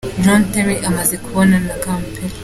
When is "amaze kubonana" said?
0.89-1.65